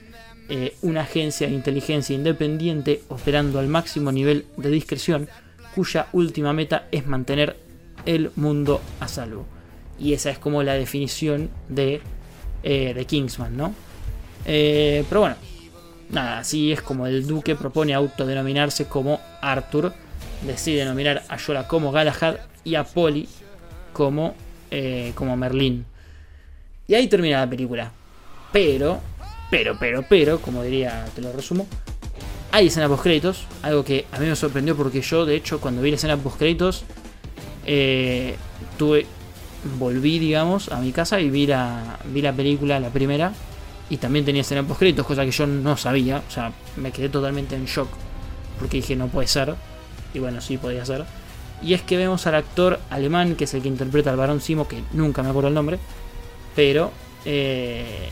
eh, 0.50 0.76
una 0.80 1.02
agencia 1.02 1.46
de 1.46 1.52
inteligencia 1.52 2.14
independiente 2.14 3.02
operando 3.08 3.58
al 3.58 3.68
máximo 3.68 4.10
nivel 4.10 4.46
de 4.56 4.70
discreción, 4.70 5.28
cuya 5.74 6.06
última 6.12 6.54
meta 6.54 6.86
es 6.90 7.06
mantener 7.06 7.56
el 8.06 8.30
mundo 8.34 8.80
a 8.98 9.08
salvo. 9.08 9.44
Y 9.98 10.14
esa 10.14 10.30
es 10.30 10.38
como 10.38 10.62
la 10.62 10.72
definición 10.72 11.50
de, 11.68 12.00
eh, 12.62 12.94
de 12.94 13.04
Kingsman, 13.04 13.58
¿no? 13.58 13.74
Eh, 14.46 15.04
pero 15.10 15.20
bueno, 15.20 15.36
nada, 16.10 16.38
así 16.38 16.72
es 16.72 16.80
como 16.80 17.06
el 17.06 17.26
duque 17.26 17.54
propone 17.54 17.92
autodenominarse 17.92 18.86
como 18.86 19.20
Arthur, 19.42 19.92
decide 20.46 20.86
nominar 20.86 21.24
a 21.28 21.36
Yola 21.36 21.68
como 21.68 21.92
Galahad 21.92 22.36
y 22.64 22.74
a 22.74 22.84
Polly 22.84 23.28
como, 23.92 24.34
como 25.14 25.36
Merlín. 25.36 25.84
Y 26.86 26.94
ahí 26.94 27.06
termina 27.06 27.40
la 27.40 27.50
película. 27.50 27.92
Pero, 28.50 29.00
pero, 29.50 29.76
pero, 29.78 30.04
pero, 30.08 30.40
como 30.40 30.62
diría, 30.62 31.06
te 31.14 31.22
lo 31.22 31.32
resumo. 31.32 31.66
Hay 32.50 32.68
escena 32.68 32.88
post 32.88 33.02
créditos, 33.02 33.46
algo 33.62 33.84
que 33.84 34.06
a 34.10 34.18
mí 34.18 34.26
me 34.26 34.36
sorprendió 34.36 34.76
porque 34.76 35.02
yo, 35.02 35.26
de 35.26 35.36
hecho, 35.36 35.60
cuando 35.60 35.82
vi 35.82 35.90
la 35.90 35.96
escena 35.96 36.16
post 36.16 36.38
créditos, 36.38 36.84
eh, 37.66 38.36
tuve, 38.78 39.06
volví, 39.78 40.18
digamos, 40.18 40.70
a 40.70 40.80
mi 40.80 40.92
casa 40.92 41.20
y 41.20 41.28
vi 41.28 41.46
la, 41.46 41.98
vi 42.06 42.22
la 42.22 42.32
película, 42.32 42.80
la 42.80 42.88
primera, 42.88 43.32
y 43.90 43.98
también 43.98 44.24
tenía 44.24 44.40
escena 44.40 44.62
post 44.62 44.80
créditos, 44.80 45.06
cosa 45.06 45.24
que 45.24 45.30
yo 45.30 45.46
no 45.46 45.76
sabía, 45.76 46.22
o 46.26 46.30
sea, 46.30 46.52
me 46.76 46.90
quedé 46.90 47.08
totalmente 47.08 47.54
en 47.54 47.66
shock, 47.66 47.88
porque 48.58 48.78
dije, 48.78 48.96
no 48.96 49.08
puede 49.08 49.28
ser, 49.28 49.54
y 50.14 50.18
bueno, 50.18 50.40
sí 50.40 50.56
podía 50.56 50.84
ser. 50.84 51.04
Y 51.62 51.74
es 51.74 51.82
que 51.82 51.96
vemos 51.96 52.26
al 52.26 52.36
actor 52.36 52.78
alemán, 52.88 53.34
que 53.34 53.44
es 53.44 53.54
el 53.54 53.62
que 53.62 53.68
interpreta 53.68 54.10
al 54.10 54.16
varón 54.16 54.40
Simo, 54.40 54.68
que 54.68 54.82
nunca 54.92 55.22
me 55.22 55.30
acuerdo 55.30 55.48
el 55.48 55.54
nombre, 55.54 55.78
pero 56.54 56.92
eh, 57.24 58.08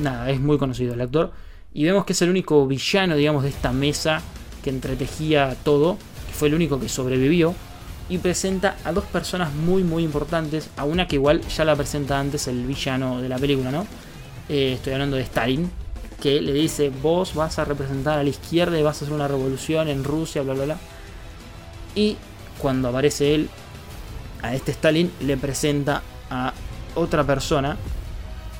nada, 0.00 0.30
es 0.30 0.40
muy 0.40 0.58
conocido 0.58 0.94
el 0.94 1.00
actor. 1.00 1.32
Y 1.72 1.84
vemos 1.84 2.04
que 2.04 2.12
es 2.12 2.22
el 2.22 2.30
único 2.30 2.66
villano, 2.66 3.16
digamos, 3.16 3.42
de 3.42 3.50
esta 3.50 3.72
mesa 3.72 4.22
que 4.62 4.70
entretejía 4.70 5.56
todo, 5.62 5.96
que 6.26 6.32
fue 6.32 6.48
el 6.48 6.54
único 6.54 6.80
que 6.80 6.88
sobrevivió. 6.88 7.54
Y 8.08 8.18
presenta 8.18 8.76
a 8.84 8.92
dos 8.92 9.04
personas 9.04 9.54
muy, 9.54 9.84
muy 9.84 10.02
importantes. 10.02 10.70
A 10.76 10.84
una 10.84 11.06
que 11.06 11.16
igual 11.16 11.42
ya 11.42 11.64
la 11.64 11.76
presenta 11.76 12.18
antes 12.18 12.48
el 12.48 12.66
villano 12.66 13.20
de 13.20 13.28
la 13.28 13.38
película, 13.38 13.70
¿no? 13.70 13.86
Eh, 14.48 14.72
estoy 14.74 14.94
hablando 14.94 15.16
de 15.16 15.22
Stalin, 15.22 15.70
que 16.20 16.40
le 16.40 16.52
dice, 16.52 16.90
vos 16.90 17.34
vas 17.36 17.60
a 17.60 17.64
representar 17.64 18.18
a 18.18 18.24
la 18.24 18.28
izquierda 18.28 18.78
y 18.78 18.82
vas 18.82 19.00
a 19.00 19.04
hacer 19.04 19.14
una 19.14 19.28
revolución 19.28 19.86
en 19.88 20.02
Rusia, 20.02 20.42
bla, 20.42 20.54
bla, 20.54 20.64
bla. 20.64 20.76
Y 21.94 22.16
cuando 22.58 22.88
aparece 22.88 23.34
él, 23.34 23.48
a 24.42 24.54
este 24.54 24.72
Stalin 24.72 25.10
le 25.20 25.36
presenta 25.36 26.02
a 26.30 26.52
otra 26.94 27.24
persona 27.24 27.76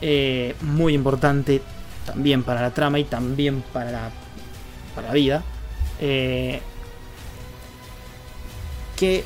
eh, 0.01 0.55
muy 0.63 0.95
importante 0.95 1.61
también 2.07 2.43
para 2.43 2.63
la 2.63 2.71
trama 2.73 2.99
y 2.99 3.05
también 3.05 3.63
para 3.73 3.91
la, 3.91 4.11
para 4.95 5.09
la 5.09 5.15
vida. 5.15 5.43
Eh, 6.01 6.61
que, 8.97 9.25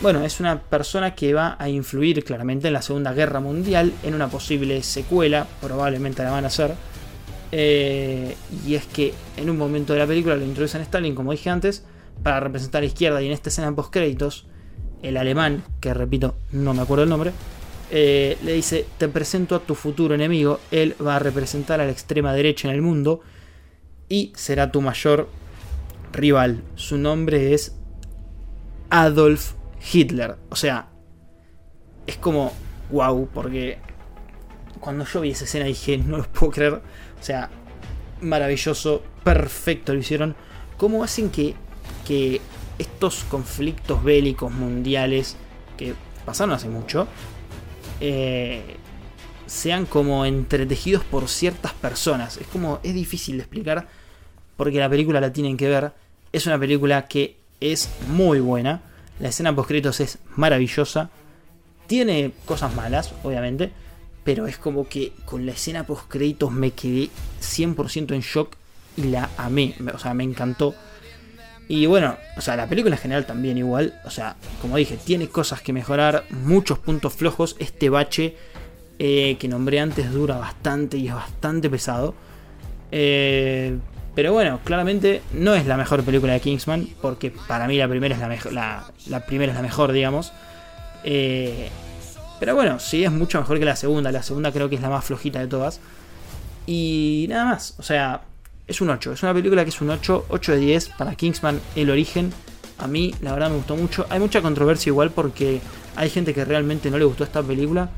bueno, 0.00 0.24
es 0.24 0.40
una 0.40 0.60
persona 0.60 1.14
que 1.14 1.34
va 1.34 1.56
a 1.58 1.68
influir 1.68 2.24
claramente 2.24 2.68
en 2.68 2.72
la 2.72 2.82
Segunda 2.82 3.12
Guerra 3.12 3.40
Mundial, 3.40 3.92
en 4.02 4.14
una 4.14 4.28
posible 4.28 4.82
secuela, 4.82 5.46
probablemente 5.60 6.22
la 6.24 6.30
van 6.30 6.44
a 6.44 6.48
hacer. 6.48 6.74
Eh, 7.54 8.34
y 8.66 8.74
es 8.74 8.86
que 8.86 9.12
en 9.36 9.50
un 9.50 9.58
momento 9.58 9.92
de 9.92 9.98
la 9.98 10.06
película 10.06 10.36
lo 10.36 10.44
introducen 10.44 10.80
Stalin, 10.80 11.14
como 11.14 11.32
dije 11.32 11.50
antes, 11.50 11.84
para 12.22 12.40
representar 12.40 12.78
a 12.78 12.82
la 12.82 12.86
izquierda 12.86 13.22
y 13.22 13.26
en 13.26 13.32
esta 13.32 13.50
escena 13.50 13.74
post 13.74 13.92
créditos, 13.92 14.46
el 15.02 15.16
alemán, 15.16 15.62
que 15.80 15.92
repito, 15.92 16.36
no 16.52 16.72
me 16.74 16.82
acuerdo 16.82 17.04
el 17.04 17.10
nombre, 17.10 17.32
eh, 17.94 18.38
le 18.42 18.54
dice, 18.54 18.86
te 18.96 19.06
presento 19.06 19.54
a 19.54 19.60
tu 19.60 19.74
futuro 19.74 20.14
enemigo, 20.14 20.60
él 20.70 20.96
va 21.06 21.16
a 21.16 21.18
representar 21.18 21.78
a 21.78 21.84
la 21.84 21.92
extrema 21.92 22.32
derecha 22.32 22.68
en 22.68 22.74
el 22.74 22.80
mundo 22.80 23.20
y 24.08 24.32
será 24.34 24.72
tu 24.72 24.80
mayor 24.80 25.28
rival. 26.10 26.64
Su 26.74 26.96
nombre 26.96 27.52
es 27.52 27.76
Adolf 28.88 29.52
Hitler. 29.92 30.36
O 30.48 30.56
sea, 30.56 30.88
es 32.06 32.16
como, 32.16 32.54
wow, 32.90 33.28
porque 33.28 33.76
cuando 34.80 35.04
yo 35.04 35.20
vi 35.20 35.32
esa 35.32 35.44
escena 35.44 35.66
dije, 35.66 35.98
no 35.98 36.16
lo 36.16 36.24
puedo 36.32 36.50
creer. 36.50 36.72
O 36.74 37.22
sea, 37.22 37.50
maravilloso, 38.22 39.02
perfecto 39.22 39.92
lo 39.92 40.00
hicieron. 40.00 40.34
¿Cómo 40.78 41.04
hacen 41.04 41.28
que, 41.28 41.56
que 42.06 42.40
estos 42.78 43.24
conflictos 43.24 44.02
bélicos 44.02 44.50
mundiales 44.50 45.36
que 45.76 45.92
pasaron 46.24 46.54
hace 46.54 46.70
mucho, 46.70 47.06
eh, 48.04 48.76
sean 49.46 49.86
como 49.86 50.26
entretejidos 50.26 51.04
por 51.04 51.28
ciertas 51.28 51.72
personas. 51.72 52.36
Es 52.36 52.48
como, 52.48 52.80
es 52.82 52.94
difícil 52.94 53.36
de 53.36 53.42
explicar 53.44 53.86
porque 54.56 54.80
la 54.80 54.90
película 54.90 55.20
la 55.20 55.32
tienen 55.32 55.56
que 55.56 55.68
ver. 55.68 55.92
Es 56.32 56.46
una 56.46 56.58
película 56.58 57.06
que 57.06 57.36
es 57.60 57.88
muy 58.08 58.40
buena. 58.40 58.82
La 59.20 59.28
escena 59.28 59.54
post 59.54 59.70
es 59.70 60.18
maravillosa. 60.34 61.10
Tiene 61.86 62.32
cosas 62.44 62.74
malas, 62.74 63.14
obviamente. 63.22 63.70
Pero 64.24 64.48
es 64.48 64.58
como 64.58 64.88
que 64.88 65.12
con 65.24 65.46
la 65.46 65.52
escena 65.52 65.86
post 65.86 66.08
créditos 66.08 66.50
me 66.50 66.72
quedé 66.72 67.08
100% 67.40 68.14
en 68.14 68.20
shock 68.20 68.56
y 68.96 69.04
la 69.04 69.30
amé. 69.36 69.76
O 69.94 69.98
sea, 69.98 70.12
me 70.12 70.24
encantó. 70.24 70.74
Y 71.68 71.86
bueno, 71.86 72.16
o 72.36 72.40
sea, 72.40 72.56
la 72.56 72.66
película 72.66 72.96
en 72.96 73.00
general 73.00 73.26
también 73.26 73.56
igual. 73.58 74.00
O 74.04 74.10
sea, 74.10 74.36
como 74.60 74.76
dije, 74.76 74.98
tiene 75.02 75.28
cosas 75.28 75.62
que 75.62 75.72
mejorar, 75.72 76.24
muchos 76.30 76.78
puntos 76.78 77.14
flojos. 77.14 77.56
Este 77.58 77.88
bache 77.88 78.36
eh, 78.98 79.36
que 79.38 79.48
nombré 79.48 79.80
antes 79.80 80.12
dura 80.12 80.36
bastante 80.36 80.96
y 80.96 81.08
es 81.08 81.14
bastante 81.14 81.70
pesado. 81.70 82.14
Eh, 82.90 83.78
pero 84.14 84.32
bueno, 84.32 84.60
claramente 84.64 85.22
no 85.32 85.54
es 85.54 85.66
la 85.66 85.76
mejor 85.76 86.04
película 86.04 86.34
de 86.34 86.40
Kingsman, 86.40 86.88
porque 87.00 87.32
para 87.48 87.66
mí 87.66 87.78
la 87.78 87.88
primera 87.88 88.14
es 88.14 88.20
la, 88.20 88.28
mejor, 88.28 88.52
la, 88.52 88.92
primera 89.26 89.52
es 89.52 89.56
la 89.56 89.62
mejor, 89.62 89.92
digamos. 89.92 90.32
Eh, 91.04 91.70
pero 92.38 92.54
bueno, 92.54 92.78
sí 92.78 93.04
es 93.04 93.10
mucho 93.10 93.40
mejor 93.40 93.58
que 93.58 93.64
la 93.64 93.76
segunda. 93.76 94.12
La 94.12 94.22
segunda 94.22 94.52
creo 94.52 94.68
que 94.68 94.74
es 94.76 94.82
la 94.82 94.90
más 94.90 95.04
flojita 95.04 95.40
de 95.40 95.46
todas. 95.46 95.80
Y 96.66 97.26
nada 97.30 97.46
más, 97.46 97.74
o 97.78 97.82
sea, 97.82 98.22
es 98.72 98.80
un 98.80 98.90
8. 98.90 99.12
Es 99.12 99.22
una 99.22 99.32
película 99.32 99.64
que 99.64 99.70
es 99.70 99.80
un 99.80 99.90
8, 99.90 100.26
8 100.28 100.52
de 100.52 100.58
10 100.58 100.88
para 100.90 101.14
Kingsman, 101.14 101.60
el 101.76 101.90
origen. 101.90 102.32
A 102.78 102.88
mí, 102.88 103.14
la 103.20 103.32
verdad, 103.32 103.50
me 103.50 103.56
gustó 103.56 103.76
mucho. 103.76 104.06
Hay 104.10 104.18
mucha 104.18 104.42
controversia 104.42 104.90
igual 104.90 105.10
porque 105.10 105.60
hay 105.94 106.10
gente 106.10 106.34
que 106.34 106.44
realmente 106.44 106.90
no 106.90 106.98
le 106.98 107.04
gustó 107.04 107.24
esta 107.24 107.42
película. 107.42 107.90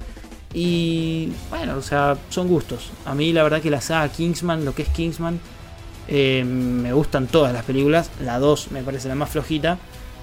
Y 0.52 1.32
bueno, 1.50 1.76
o 1.76 1.82
sea, 1.82 2.16
son 2.28 2.48
gustos. 2.48 2.90
A 3.06 3.14
mí, 3.14 3.32
la 3.32 3.42
verdad, 3.42 3.60
que 3.60 3.70
la 3.70 3.80
saga 3.80 4.08
Kingsman, 4.10 4.64
lo 4.64 4.74
que 4.74 4.82
es 4.82 4.88
Kingsman, 4.88 5.40
eh, 6.06 6.44
me 6.44 6.92
gustan 6.92 7.26
todas 7.26 7.52
las 7.52 7.64
películas. 7.64 8.10
La 8.22 8.38
2 8.38 8.72
me 8.72 8.82
parece 8.82 9.08
la 9.08 9.14
más 9.14 9.30
flojita. 9.30 9.78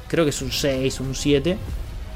Creo 0.08 0.25
que 0.25 0.29
es 0.29 0.41
un 0.41 0.51
6, 0.51 1.00
un 1.00 1.15
7. 1.15 1.58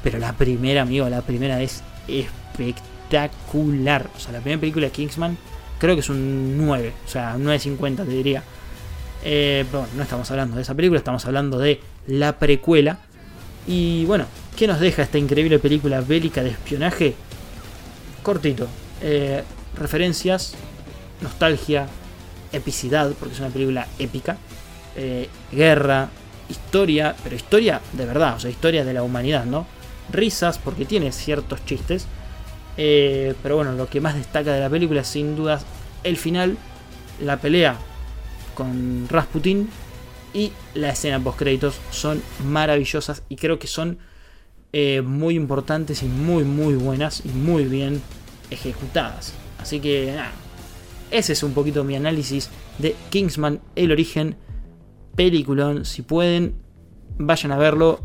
Pero 0.02 0.18
la 0.18 0.32
primera, 0.34 0.82
amigo, 0.82 1.08
la 1.08 1.22
primera 1.22 1.60
es 1.62 1.82
espectacular. 2.08 4.08
O 4.16 4.20
sea, 4.20 4.32
la 4.32 4.40
primera 4.40 4.60
película 4.60 4.86
de 4.86 4.92
Kingsman 4.92 5.36
creo 5.78 5.94
que 5.94 6.00
es 6.00 6.08
un 6.08 6.56
9, 6.56 6.92
o 7.04 7.08
sea, 7.08 7.36
9.50 7.36 7.96
te 7.96 8.04
diría. 8.04 8.42
Eh, 9.24 9.64
pero 9.70 9.80
bueno, 9.80 9.94
no 9.96 10.02
estamos 10.02 10.30
hablando 10.30 10.56
de 10.56 10.62
esa 10.62 10.74
película, 10.74 10.98
estamos 10.98 11.24
hablando 11.26 11.58
de 11.58 11.80
la 12.06 12.38
precuela. 12.38 12.98
Y 13.66 14.04
bueno, 14.04 14.26
¿qué 14.56 14.66
nos 14.66 14.80
deja 14.80 15.02
esta 15.02 15.18
increíble 15.18 15.58
película 15.58 16.00
bélica 16.00 16.42
de 16.42 16.50
espionaje? 16.50 17.14
Cortito. 18.22 18.68
Eh, 19.02 19.42
referencias, 19.76 20.54
nostalgia, 21.20 21.86
epicidad, 22.52 23.12
porque 23.18 23.34
es 23.34 23.40
una 23.40 23.50
película 23.50 23.88
épica. 23.98 24.36
Eh, 24.96 25.28
guerra, 25.52 26.08
historia, 26.48 27.14
pero 27.22 27.36
historia 27.36 27.80
de 27.92 28.06
verdad, 28.06 28.36
o 28.36 28.40
sea, 28.40 28.50
historia 28.50 28.84
de 28.84 28.94
la 28.94 29.02
humanidad, 29.02 29.44
¿no? 29.44 29.66
Risas, 30.12 30.58
porque 30.58 30.84
tiene 30.84 31.12
ciertos 31.12 31.64
chistes. 31.64 32.06
Eh, 32.76 33.34
pero 33.42 33.56
bueno, 33.56 33.72
lo 33.72 33.88
que 33.88 34.00
más 34.00 34.14
destaca 34.14 34.52
de 34.52 34.60
la 34.60 34.68
película 34.68 35.00
es 35.00 35.08
sin 35.08 35.36
dudas 35.36 35.64
el 36.04 36.16
final, 36.16 36.56
la 37.20 37.38
pelea 37.38 37.76
con 38.54 39.08
Rasputin 39.08 39.68
y 40.34 40.52
la 40.74 40.90
escena 40.90 41.18
post 41.18 41.38
créditos 41.38 41.80
son 41.90 42.22
maravillosas 42.44 43.22
y 43.28 43.36
creo 43.36 43.58
que 43.58 43.66
son 43.66 43.98
eh, 44.72 45.00
muy 45.00 45.34
importantes 45.34 46.02
y 46.02 46.06
muy 46.06 46.44
muy 46.44 46.74
buenas 46.74 47.22
y 47.24 47.28
muy 47.28 47.64
bien 47.64 48.02
ejecutadas. 48.50 49.32
Así 49.58 49.80
que 49.80 50.12
nada, 50.14 50.32
ese 51.10 51.32
es 51.32 51.42
un 51.42 51.54
poquito 51.54 51.84
mi 51.84 51.96
análisis 51.96 52.50
de 52.78 52.94
Kingsman, 53.10 53.60
el 53.74 53.92
origen, 53.92 54.36
peliculón. 55.14 55.84
Si 55.84 56.02
pueden, 56.02 56.56
vayan 57.18 57.52
a 57.52 57.58
verlo. 57.58 58.00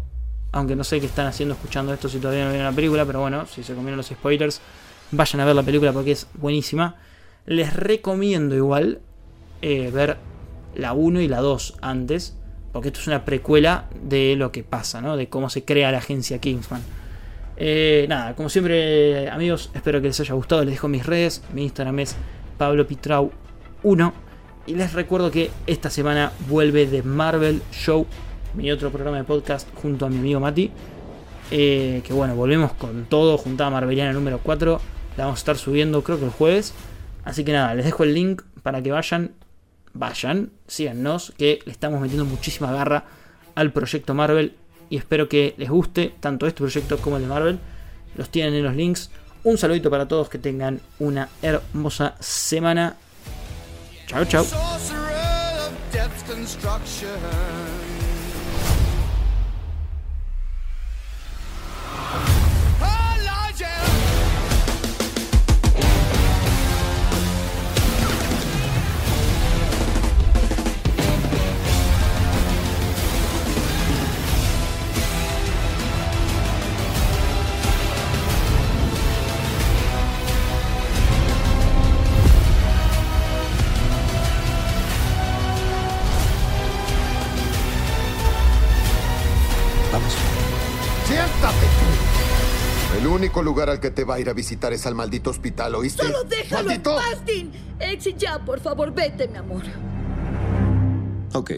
Aunque 0.52 0.76
no 0.76 0.84
sé 0.84 1.00
qué 1.00 1.06
están 1.06 1.28
haciendo 1.28 1.56
escuchando 1.56 1.94
esto 1.94 2.10
si 2.10 2.20
todavía 2.20 2.44
no 2.46 2.50
vieron 2.52 2.68
la 2.68 2.76
película, 2.76 3.06
pero 3.06 3.22
bueno, 3.22 3.46
si 3.46 3.64
se 3.64 3.74
comieron 3.74 3.98
los 3.98 4.08
spoilers, 4.08 4.62
vayan 5.12 5.42
a 5.42 5.46
ver 5.46 5.56
la 5.56 5.64
película 5.64 5.94
porque 5.94 6.12
es 6.12 6.28
buenísima. 6.34 6.96
Les 7.46 7.74
recomiendo 7.74 8.56
igual 8.56 9.00
eh, 9.62 9.90
ver 9.94 10.18
la 10.76 10.94
1 10.94 11.22
y 11.22 11.28
la 11.28 11.40
2 11.40 11.76
antes, 11.82 12.36
porque 12.72 12.90
esto 12.90 13.00
es 13.00 13.08
una 13.08 13.26
precuela 13.26 13.88
de 14.04 14.36
lo 14.36 14.52
que 14.52 14.64
pasa, 14.64 15.02
¿no? 15.02 15.18
De 15.18 15.30
cómo 15.30 15.50
se 15.50 15.64
crea 15.64 15.92
la 15.92 16.00
agencia 16.00 16.40
Kingsman. 16.40 16.82
Eh, 17.58 18.08
nada, 18.10 18.36
como 18.36 18.50
siempre, 18.50 19.30
amigos, 19.30 19.70
espero 19.74 20.02
que 20.02 20.08
les 20.08 20.20
haya 20.20 20.34
gustado. 20.34 20.64
Les 20.64 20.74
dejo 20.74 20.88
mis 20.88 21.06
redes. 21.06 21.44
Mi 21.54 21.64
Instagram 21.64 22.00
es 22.00 22.16
PabloPitrau1. 22.58 24.14
Y 24.66 24.76
les 24.76 24.94
recuerdo 24.94 25.32
que 25.32 25.52
esta 25.68 25.90
semana 25.90 26.32
vuelve 26.48 26.86
The 26.86 27.04
Marvel 27.04 27.62
Show, 27.72 28.06
mi 28.54 28.72
otro 28.72 28.92
programa 28.92 29.18
de 29.18 29.24
podcast 29.24 29.68
junto 29.76 30.06
a 30.06 30.10
mi 30.10 30.18
amigo 30.18 30.40
Mati. 30.40 30.72
Eh, 31.52 32.02
que 32.06 32.14
bueno, 32.14 32.36
volvemos 32.36 32.74
con 32.74 33.06
todo, 33.06 33.38
juntada 33.38 33.70
Marveliana 33.70 34.14
número 34.14 34.40
4. 34.42 34.82
La 35.18 35.26
vamos 35.26 35.40
a 35.40 35.42
estar 35.42 35.58
subiendo 35.58 36.04
creo 36.04 36.20
que 36.20 36.26
el 36.26 36.32
jueves. 36.32 36.74
Así 37.24 37.44
que 37.44 37.54
nada, 37.54 37.76
les 37.76 37.86
dejo 37.86 38.04
el 38.04 38.14
link 38.14 38.42
para 38.64 38.82
que 38.82 38.92
vayan. 38.92 39.32
Vayan, 39.94 40.52
síganos, 40.68 41.34
que 41.38 41.60
le 41.66 41.72
estamos 41.72 42.00
metiendo 42.00 42.24
muchísima 42.24 42.72
garra 42.72 43.06
al 43.56 43.74
proyecto 43.74 44.14
Marvel. 44.14 44.56
Y 44.90 44.98
espero 44.98 45.28
que 45.28 45.54
les 45.58 45.70
guste 45.70 46.14
tanto 46.20 46.48
este 46.48 46.60
proyecto 46.60 46.98
como 46.98 47.18
el 47.18 47.24
de 47.24 47.28
Marvel. 47.28 47.60
Los 48.16 48.30
tienen 48.30 48.54
en 48.54 48.64
los 48.64 48.76
links. 48.76 49.10
Un 49.44 49.58
saludito 49.58 49.90
para 49.90 50.08
todos, 50.08 50.30
que 50.30 50.38
tengan 50.38 50.80
una 51.00 51.30
hermosa 51.42 52.16
semana. 52.20 52.96
Chao, 54.08 54.26
chao. 54.26 54.46
Único 93.42 93.44
lugar 93.44 93.70
al 93.70 93.80
que 93.80 93.90
te 93.90 94.04
va 94.04 94.16
a 94.16 94.20
ir 94.20 94.30
a 94.30 94.34
visitar 94.34 94.72
es 94.74 94.86
al 94.86 94.96
maldito 94.96 95.30
hospital, 95.30 95.76
¿oíste? 95.76 96.04
¡Solo 96.04 96.24
déjalo 96.24 96.68
¡Maldito! 96.68 96.92
en 96.92 96.98
paz, 96.98 97.26
Dean! 97.26 98.18
Ya, 98.18 98.40
por 98.46 98.60
favor, 98.60 98.94
vete, 98.94 99.28
mi 99.28 99.38
amor. 99.38 99.64
Ok. 101.34 101.52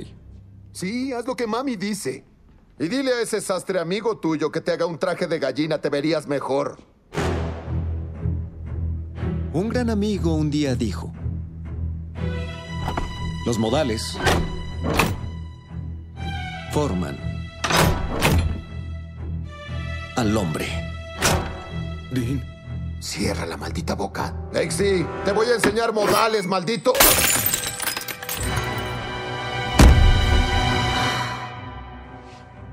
Sí, 0.71 1.11
haz 1.13 1.25
lo 1.25 1.35
que 1.35 1.45
mami 1.45 1.75
dice. 1.75 2.23
Y 2.79 2.87
dile 2.87 3.11
a 3.11 3.21
ese 3.21 3.41
sastre 3.41 3.79
amigo 3.79 4.17
tuyo 4.17 4.51
que 4.51 4.61
te 4.61 4.71
haga 4.71 4.85
un 4.85 4.97
traje 4.97 5.27
de 5.27 5.39
gallina, 5.39 5.79
te 5.79 5.89
verías 5.89 6.27
mejor. 6.27 6.77
Un 9.53 9.69
gran 9.69 9.89
amigo 9.89 10.33
un 10.33 10.49
día 10.49 10.75
dijo: 10.75 11.13
Los 13.45 13.59
modales 13.59 14.17
forman 16.71 17.19
al 20.15 20.35
hombre. 20.35 20.92
Dean. 22.13 22.43
Cierra 22.99 23.45
la 23.45 23.57
maldita 23.57 23.95
boca. 23.95 24.33
Lexi, 24.53 25.05
te 25.25 25.31
voy 25.33 25.47
a 25.47 25.55
enseñar 25.55 25.93
modales, 25.93 26.45
maldito. 26.45 26.93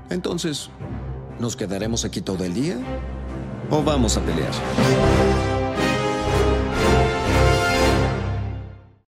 Entonces, 0.09 0.69
¿nos 1.39 1.55
quedaremos 1.55 2.05
aquí 2.05 2.21
todo 2.21 2.43
el 2.43 2.53
día? 2.53 2.77
¿O 3.69 3.83
vamos 3.83 4.17
a 4.17 4.21
pelear? 4.21 4.51